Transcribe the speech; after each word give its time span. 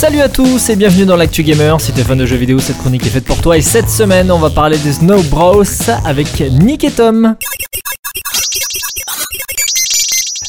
Salut 0.00 0.22
à 0.22 0.30
tous 0.30 0.70
et 0.70 0.76
bienvenue 0.76 1.04
dans 1.04 1.16
l'actu 1.16 1.42
gamer. 1.42 1.78
Si 1.78 1.92
t'es 1.92 2.02
fan 2.02 2.16
de 2.16 2.24
jeux 2.24 2.38
vidéo, 2.38 2.58
cette 2.58 2.78
chronique 2.78 3.04
est 3.04 3.10
faite 3.10 3.26
pour 3.26 3.42
toi. 3.42 3.58
Et 3.58 3.60
cette 3.60 3.90
semaine, 3.90 4.32
on 4.32 4.38
va 4.38 4.48
parler 4.48 4.78
des 4.78 4.94
Snow 4.94 5.22
Bros 5.24 5.62
avec 6.06 6.40
Nick 6.40 6.84
et 6.84 6.90
Tom. 6.90 7.36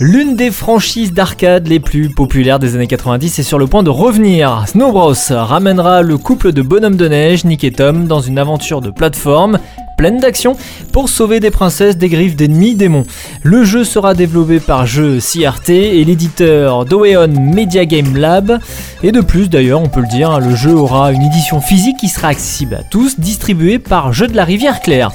L'une 0.00 0.34
des 0.34 0.50
franchises 0.50 1.12
d'arcade 1.12 1.68
les 1.68 1.78
plus 1.78 2.10
populaires 2.10 2.58
des 2.58 2.74
années 2.74 2.88
90 2.88 3.38
est 3.38 3.44
sur 3.44 3.60
le 3.60 3.68
point 3.68 3.84
de 3.84 3.88
revenir. 3.88 4.64
Snow 4.66 4.90
Bros 4.90 5.14
ramènera 5.30 6.02
le 6.02 6.18
couple 6.18 6.50
de 6.50 6.62
bonhommes 6.62 6.96
de 6.96 7.06
neige, 7.06 7.44
Nick 7.44 7.62
et 7.62 7.70
Tom, 7.70 8.08
dans 8.08 8.20
une 8.20 8.40
aventure 8.40 8.80
de 8.80 8.90
plateforme 8.90 9.60
pleine 9.96 10.18
d'action 10.18 10.56
pour 10.92 11.08
sauver 11.08 11.40
des 11.40 11.50
princesses 11.50 11.96
des 11.96 12.08
griffes 12.08 12.36
d'ennemis 12.36 12.74
démons. 12.74 13.04
Le 13.42 13.64
jeu 13.64 13.84
sera 13.84 14.14
développé 14.14 14.60
par 14.60 14.86
Jeux 14.86 15.18
CRT 15.18 15.70
et 15.70 16.04
l'éditeur 16.04 16.84
Doeon 16.84 17.28
Media 17.28 17.86
Game 17.86 18.16
Lab. 18.16 18.60
Et 19.02 19.12
de 19.12 19.20
plus 19.20 19.48
d'ailleurs, 19.48 19.80
on 19.80 19.88
peut 19.88 20.00
le 20.00 20.08
dire, 20.08 20.30
hein, 20.30 20.38
le 20.38 20.54
jeu 20.54 20.74
aura 20.74 21.12
une 21.12 21.22
édition 21.22 21.60
physique 21.60 21.96
qui 21.98 22.08
sera 22.08 22.28
accessible 22.28 22.74
à 22.74 22.82
tous, 22.82 23.18
distribuée 23.18 23.78
par 23.78 24.12
Jeux 24.12 24.28
de 24.28 24.36
la 24.36 24.44
Rivière 24.44 24.80
Claire. 24.80 25.10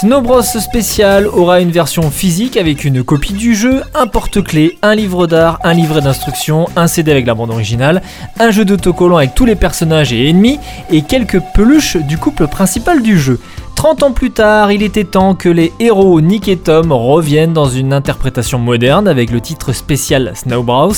Snow 0.00 0.22
Bros 0.22 0.42
Spécial 0.42 1.26
aura 1.26 1.60
une 1.60 1.70
version 1.70 2.10
physique 2.10 2.56
avec 2.56 2.84
une 2.84 3.04
copie 3.04 3.34
du 3.34 3.54
jeu, 3.54 3.82
un 3.94 4.06
porte-clés, 4.06 4.78
un 4.82 4.94
livre 4.94 5.26
d'art, 5.26 5.58
un 5.64 5.74
livret 5.74 6.00
d'instructions, 6.00 6.68
un 6.76 6.86
CD 6.86 7.12
avec 7.12 7.26
la 7.26 7.34
bande 7.34 7.50
originale, 7.50 8.02
un 8.40 8.50
jeu 8.50 8.64
d'autocollant 8.64 9.18
avec 9.18 9.34
tous 9.34 9.44
les 9.44 9.54
personnages 9.54 10.12
et 10.12 10.28
ennemis 10.28 10.58
et 10.90 11.02
quelques 11.02 11.40
peluches 11.54 11.96
du 11.96 12.16
couple 12.16 12.46
principal 12.46 13.02
du 13.02 13.18
jeu. 13.18 13.38
30 13.74 14.02
ans 14.02 14.12
plus 14.12 14.30
tard, 14.30 14.70
il 14.72 14.82
était 14.82 15.04
temps 15.04 15.34
que 15.34 15.48
les 15.48 15.72
héros 15.80 16.20
Nick 16.20 16.48
et 16.48 16.56
Tom 16.56 16.92
reviennent 16.92 17.52
dans 17.52 17.68
une 17.68 17.92
interprétation 17.92 18.58
moderne 18.58 19.08
avec 19.08 19.30
le 19.30 19.40
titre 19.40 19.72
spécial 19.72 20.32
Snow 20.34 20.62
Bros 20.62 20.92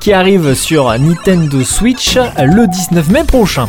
qui 0.00 0.12
arrive 0.12 0.54
sur 0.54 0.90
Nintendo 0.98 1.62
Switch 1.62 2.16
le 2.16 2.66
19 2.66 3.10
mai 3.10 3.24
prochain. 3.24 3.68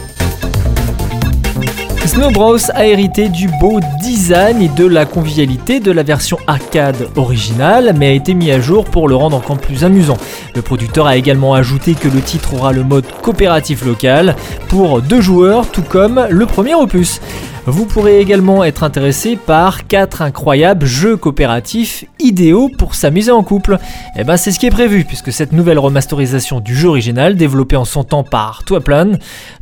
Snow 2.06 2.32
Bros 2.32 2.58
a 2.74 2.88
hérité 2.88 3.30
du 3.30 3.50
beau 3.60 3.80
design 4.02 4.62
et 4.62 4.70
de 4.70 4.86
la 4.86 5.06
convivialité 5.06 5.80
de 5.80 5.92
la 5.92 6.02
version 6.02 6.38
arcade 6.48 7.08
originale, 7.16 7.94
mais 7.98 8.08
a 8.08 8.12
été 8.12 8.34
mis 8.34 8.52
à 8.52 8.60
jour 8.60 8.86
pour 8.86 9.08
le 9.08 9.16
rendre 9.16 9.38
encore 9.38 9.58
plus 9.58 9.84
amusant. 9.84 10.18
Le 10.56 10.62
producteur 10.62 11.06
a 11.06 11.18
également 11.18 11.54
ajouté 11.54 11.94
que 11.94 12.08
le 12.08 12.22
titre 12.22 12.56
aura 12.56 12.72
le 12.74 12.84
mode 12.84 13.06
coopératif 13.22 13.86
local 13.86 14.36
pour 14.70 15.02
deux 15.02 15.22
joueurs, 15.22 15.70
tout 15.70 15.84
comme 15.84 16.26
le 16.30 16.46
premier 16.46 16.74
opus. 16.74 17.22
Vous 17.66 17.86
pourrez 17.86 18.20
également 18.20 18.64
être 18.64 18.84
intéressé 18.84 19.36
par 19.36 19.86
4 19.86 20.24
incroyables 20.24 20.88
jeux 20.88 21.18
coopératifs 21.18 22.06
idéaux 22.20 22.70
pour 22.76 22.96
s'amuser 22.96 23.32
en 23.32 23.44
couple. 23.44 23.78
Et 24.16 24.22
eh 24.22 24.24
ben 24.24 24.38
c'est 24.38 24.52
ce 24.52 24.58
qui 24.58 24.66
est 24.66 24.72
prévu 24.72 25.04
puisque 25.04 25.32
cette 25.32 25.52
nouvelle 25.52 25.78
remasterisation 25.78 26.62
du 26.62 26.76
jeu 26.76 26.88
original 26.88 27.36
développé 27.36 27.76
en 27.76 27.86
son 27.86 28.04
temps 28.04 28.24
par 28.24 28.64
Toaplan 28.64 29.12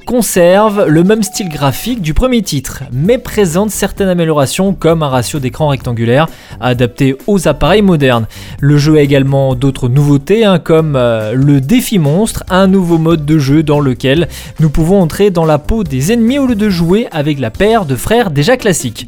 conserve 0.06 0.86
le 0.88 1.04
même 1.04 1.24
style 1.24 1.50
graphique 1.50 2.02
du 2.02 2.14
premier 2.14 2.27
titre 2.44 2.84
mais 2.92 3.18
présente 3.18 3.72
certaines 3.72 4.10
améliorations 4.10 4.74
comme 4.74 5.02
un 5.02 5.08
ratio 5.08 5.40
d'écran 5.40 5.70
rectangulaire 5.70 6.28
adapté 6.60 7.16
aux 7.26 7.48
appareils 7.48 7.82
modernes. 7.82 8.28
Le 8.60 8.78
jeu 8.78 8.98
a 8.98 9.02
également 9.02 9.56
d'autres 9.56 9.88
nouveautés 9.88 10.44
hein, 10.44 10.60
comme 10.60 10.96
euh, 10.96 11.34
le 11.34 11.62
défi 11.62 12.00
monstre, 12.00 12.44
un 12.50 12.68
nouveau 12.68 12.98
mode 12.98 13.26
de 13.26 13.40
jeu 13.40 13.64
dans 13.64 13.80
lequel 13.80 14.28
nous 14.60 14.70
pouvons 14.70 15.02
entrer 15.02 15.30
dans 15.30 15.46
la 15.46 15.58
peau 15.58 15.84
des 15.84 16.12
ennemis 16.12 16.40
au 16.40 16.48
lieu 16.48 16.56
de 16.56 16.70
jouer 16.70 17.08
avec 17.12 17.40
la 17.40 17.50
paire 17.50 17.86
de 17.86 17.96
frères 17.96 18.30
déjà 18.30 18.58
classiques. 18.58 19.08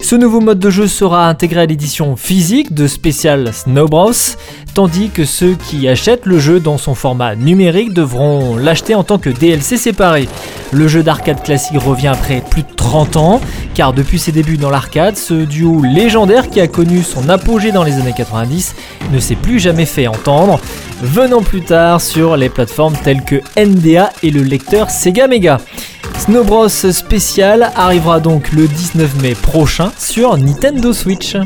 Ce 0.00 0.14
nouveau 0.14 0.40
mode 0.40 0.58
de 0.58 0.70
jeu 0.70 0.86
sera 0.86 1.28
intégré 1.28 1.62
à 1.62 1.66
l'édition 1.66 2.16
physique 2.16 2.74
de 2.74 2.86
Special 2.86 3.52
Snow 3.52 3.88
Bros, 3.88 4.12
tandis 4.74 5.08
que 5.08 5.24
ceux 5.24 5.54
qui 5.54 5.88
achètent 5.88 6.26
le 6.26 6.38
jeu 6.38 6.60
dans 6.60 6.78
son 6.78 6.94
format 6.94 7.34
numérique 7.34 7.92
devront 7.92 8.56
l'acheter 8.56 8.94
en 8.94 9.04
tant 9.04 9.18
que 9.18 9.30
DLC 9.30 9.76
séparé. 9.76 10.28
Le 10.76 10.88
jeu 10.88 11.02
d'arcade 11.02 11.42
classique 11.42 11.78
revient 11.80 12.08
après 12.08 12.42
plus 12.50 12.60
de 12.60 12.68
30 12.76 13.16
ans, 13.16 13.40
car 13.74 13.94
depuis 13.94 14.18
ses 14.18 14.30
débuts 14.30 14.58
dans 14.58 14.68
l'arcade, 14.68 15.16
ce 15.16 15.32
duo 15.32 15.82
légendaire 15.82 16.50
qui 16.50 16.60
a 16.60 16.66
connu 16.66 17.02
son 17.02 17.30
apogée 17.30 17.72
dans 17.72 17.82
les 17.82 17.94
années 17.94 18.12
90 18.14 18.74
ne 19.10 19.18
s'est 19.18 19.36
plus 19.36 19.58
jamais 19.58 19.86
fait 19.86 20.06
entendre, 20.06 20.60
venant 21.00 21.40
plus 21.40 21.62
tard 21.62 22.02
sur 22.02 22.36
les 22.36 22.50
plateformes 22.50 22.94
telles 23.02 23.24
que 23.24 23.36
NDA 23.58 24.12
et 24.22 24.30
le 24.30 24.42
lecteur 24.42 24.90
Sega 24.90 25.28
Mega. 25.28 25.60
Snow 26.18 26.44
Bros 26.44 26.68
spécial 26.68 27.72
arrivera 27.74 28.20
donc 28.20 28.52
le 28.52 28.68
19 28.68 29.22
mai 29.22 29.34
prochain 29.34 29.90
sur 29.96 30.36
Nintendo 30.36 30.92
Switch. 30.92 31.38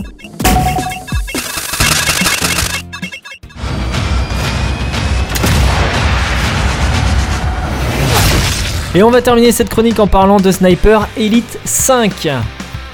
Et 8.92 9.04
on 9.04 9.10
va 9.12 9.22
terminer 9.22 9.52
cette 9.52 9.68
chronique 9.68 10.00
en 10.00 10.08
parlant 10.08 10.38
de 10.38 10.50
Sniper 10.50 11.08
Elite 11.16 11.60
5. 11.64 12.28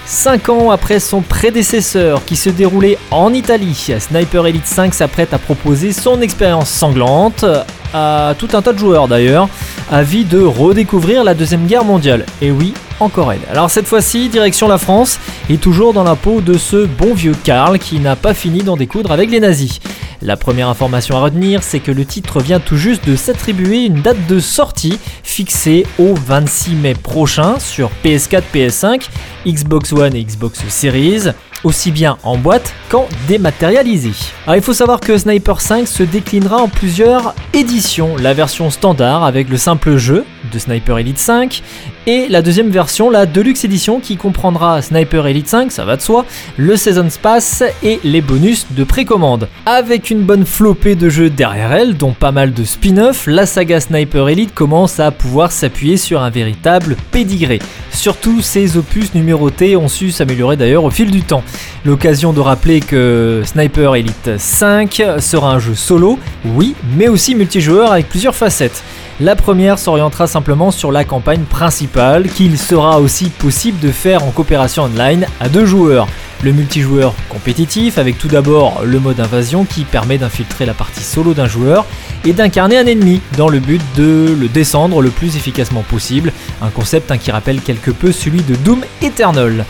5 0.04 0.48
ans 0.50 0.70
après 0.70 1.00
son 1.00 1.22
prédécesseur 1.22 2.22
qui 2.26 2.36
se 2.36 2.50
déroulait 2.50 2.98
en 3.10 3.32
Italie, 3.32 3.94
Sniper 3.98 4.46
Elite 4.46 4.66
5 4.66 4.92
s'apprête 4.92 5.32
à 5.32 5.38
proposer 5.38 5.92
son 5.92 6.20
expérience 6.20 6.68
sanglante 6.68 7.46
à 7.94 8.34
tout 8.38 8.48
un 8.52 8.60
tas 8.60 8.74
de 8.74 8.78
joueurs 8.78 9.08
d'ailleurs, 9.08 9.48
avis 9.90 10.26
de 10.26 10.42
redécouvrir 10.42 11.24
la 11.24 11.32
Deuxième 11.32 11.66
Guerre 11.66 11.84
mondiale. 11.84 12.26
Et 12.42 12.50
oui, 12.50 12.74
encore 13.00 13.32
elle. 13.32 13.40
Alors 13.50 13.70
cette 13.70 13.86
fois-ci, 13.86 14.28
direction 14.28 14.68
la 14.68 14.76
France, 14.76 15.18
et 15.48 15.56
toujours 15.56 15.94
dans 15.94 16.04
la 16.04 16.14
peau 16.14 16.42
de 16.42 16.58
ce 16.58 16.84
bon 16.84 17.14
vieux 17.14 17.34
Karl 17.42 17.78
qui 17.78 18.00
n'a 18.00 18.16
pas 18.16 18.34
fini 18.34 18.62
d'en 18.62 18.76
découdre 18.76 19.12
avec 19.12 19.30
les 19.30 19.40
nazis. 19.40 19.80
La 20.22 20.36
première 20.36 20.68
information 20.68 21.16
à 21.16 21.20
retenir, 21.20 21.62
c'est 21.62 21.80
que 21.80 21.92
le 21.92 22.04
titre 22.04 22.40
vient 22.40 22.60
tout 22.60 22.76
juste 22.76 23.06
de 23.06 23.16
s'attribuer 23.16 23.84
une 23.84 24.00
date 24.00 24.26
de 24.26 24.40
sortie 24.40 24.98
fixée 25.22 25.86
au 25.98 26.14
26 26.14 26.74
mai 26.74 26.94
prochain 26.94 27.58
sur 27.58 27.90
PS4, 28.04 28.42
PS5, 28.54 29.08
Xbox 29.46 29.92
One 29.92 30.14
et 30.16 30.24
Xbox 30.24 30.66
Series 30.68 31.32
aussi 31.64 31.90
bien 31.90 32.18
en 32.22 32.36
boîte 32.36 32.74
qu'en 32.88 33.06
dématérialisé. 33.28 34.12
Alors 34.46 34.56
il 34.56 34.62
faut 34.62 34.72
savoir 34.72 35.00
que 35.00 35.16
Sniper 35.16 35.60
5 35.60 35.88
se 35.88 36.02
déclinera 36.02 36.58
en 36.58 36.68
plusieurs 36.68 37.34
éditions, 37.52 38.16
la 38.16 38.34
version 38.34 38.70
standard 38.70 39.24
avec 39.24 39.48
le 39.48 39.56
simple 39.56 39.96
jeu 39.96 40.24
de 40.52 40.58
Sniper 40.58 40.98
Elite 40.98 41.18
5 41.18 41.62
et 42.08 42.28
la 42.28 42.40
deuxième 42.40 42.70
version, 42.70 43.10
la 43.10 43.26
Deluxe 43.26 43.64
Edition 43.64 43.98
qui 43.98 44.16
comprendra 44.16 44.80
Sniper 44.80 45.26
Elite 45.26 45.48
5, 45.48 45.72
ça 45.72 45.84
va 45.84 45.96
de 45.96 46.02
soi, 46.02 46.24
le 46.56 46.76
Season 46.76 47.08
Pass 47.20 47.64
et 47.82 47.98
les 48.04 48.20
bonus 48.20 48.66
de 48.70 48.84
précommande. 48.84 49.48
Avec 49.66 50.10
une 50.10 50.22
bonne 50.22 50.46
flopée 50.46 50.94
de 50.94 51.08
jeux 51.08 51.30
derrière 51.30 51.72
elle, 51.72 51.96
dont 51.96 52.12
pas 52.12 52.30
mal 52.30 52.52
de 52.52 52.62
spin-off, 52.62 53.26
la 53.26 53.44
saga 53.44 53.80
Sniper 53.80 54.28
Elite 54.28 54.54
commence 54.54 55.00
à 55.00 55.10
pouvoir 55.10 55.50
s'appuyer 55.50 55.96
sur 55.96 56.22
un 56.22 56.30
véritable 56.30 56.96
pédigré. 57.10 57.58
Surtout, 57.90 58.40
ces 58.40 58.76
opus 58.76 59.14
numérotés 59.14 59.76
ont 59.76 59.88
su 59.88 60.12
s'améliorer 60.12 60.56
d'ailleurs 60.56 60.84
au 60.84 60.90
fil 60.90 61.10
du 61.10 61.22
temps. 61.22 61.42
L'occasion 61.84 62.32
de 62.32 62.40
rappeler 62.40 62.80
que 62.80 63.42
Sniper 63.44 63.94
Elite 63.94 64.38
5 64.38 65.02
sera 65.18 65.52
un 65.52 65.58
jeu 65.58 65.74
solo, 65.74 66.18
oui, 66.44 66.74
mais 66.96 67.08
aussi 67.08 67.34
multijoueur 67.34 67.92
avec 67.92 68.08
plusieurs 68.08 68.34
facettes. 68.34 68.82
La 69.18 69.34
première 69.34 69.78
s'orientera 69.78 70.26
simplement 70.26 70.70
sur 70.70 70.92
la 70.92 71.04
campagne 71.04 71.44
principale, 71.44 72.28
qu'il 72.28 72.58
sera 72.58 73.00
aussi 73.00 73.30
possible 73.30 73.78
de 73.80 73.90
faire 73.90 74.22
en 74.24 74.30
coopération 74.30 74.82
online 74.82 75.26
à 75.40 75.48
deux 75.48 75.64
joueurs. 75.64 76.06
Le 76.42 76.52
multijoueur 76.52 77.14
compétitif 77.30 77.96
avec 77.96 78.18
tout 78.18 78.28
d'abord 78.28 78.82
le 78.84 79.00
mode 79.00 79.18
invasion 79.18 79.64
qui 79.64 79.84
permet 79.84 80.18
d'infiltrer 80.18 80.66
la 80.66 80.74
partie 80.74 81.02
solo 81.02 81.32
d'un 81.32 81.46
joueur 81.46 81.86
et 82.26 82.34
d'incarner 82.34 82.76
un 82.76 82.84
ennemi 82.84 83.22
dans 83.38 83.48
le 83.48 83.58
but 83.58 83.80
de 83.96 84.36
le 84.38 84.48
descendre 84.48 85.00
le 85.00 85.08
plus 85.08 85.36
efficacement 85.36 85.82
possible, 85.82 86.30
un 86.60 86.68
concept 86.68 87.10
hein, 87.10 87.16
qui 87.16 87.30
rappelle 87.30 87.62
quelque 87.62 87.90
peu 87.90 88.12
celui 88.12 88.42
de 88.42 88.54
Doom 88.56 88.82
Eternal. 89.00 89.64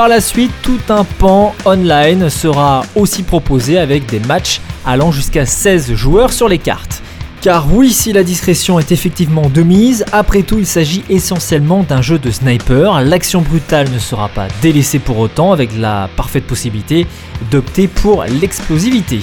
Par 0.00 0.08
la 0.08 0.22
suite, 0.22 0.52
tout 0.62 0.80
un 0.88 1.04
pan 1.04 1.54
online 1.66 2.30
sera 2.30 2.86
aussi 2.96 3.22
proposé 3.22 3.76
avec 3.76 4.06
des 4.06 4.18
matchs 4.20 4.62
allant 4.86 5.12
jusqu'à 5.12 5.44
16 5.44 5.92
joueurs 5.92 6.32
sur 6.32 6.48
les 6.48 6.56
cartes. 6.56 7.02
Car 7.42 7.70
oui, 7.70 7.92
si 7.92 8.14
la 8.14 8.22
discrétion 8.22 8.78
est 8.78 8.92
effectivement 8.92 9.50
de 9.50 9.60
mise, 9.62 10.06
après 10.10 10.40
tout 10.40 10.58
il 10.58 10.64
s'agit 10.64 11.04
essentiellement 11.10 11.82
d'un 11.82 12.00
jeu 12.00 12.18
de 12.18 12.30
sniper, 12.30 13.02
l'action 13.02 13.42
brutale 13.42 13.90
ne 13.90 13.98
sera 13.98 14.30
pas 14.30 14.48
délaissée 14.62 15.00
pour 15.00 15.18
autant 15.18 15.52
avec 15.52 15.68
la 15.76 16.08
parfaite 16.16 16.46
possibilité 16.46 17.06
d'opter 17.50 17.86
pour 17.86 18.24
l'explosivité. 18.24 19.20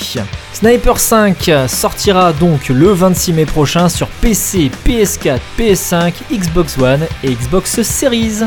Sniper 0.54 1.00
5 1.00 1.54
sortira 1.68 2.34
donc 2.34 2.70
le 2.70 2.92
26 2.92 3.34
mai 3.34 3.46
prochain 3.46 3.90
sur 3.90 4.10
PC, 4.22 4.70
PS4, 4.86 5.40
PS5, 5.58 6.14
Xbox 6.32 6.78
One 6.78 7.02
et 7.24 7.32
Xbox 7.32 7.82
Series. 7.82 8.44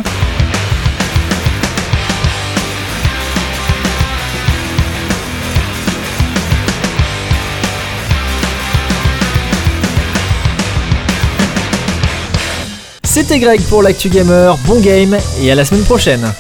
C'était 13.13 13.41
Greg 13.41 13.61
pour 13.63 13.83
l'actu 13.83 14.09
gamer, 14.09 14.57
bon 14.59 14.79
game 14.79 15.19
et 15.43 15.51
à 15.51 15.57
la 15.57 15.65
semaine 15.65 15.83
prochaine 15.83 16.33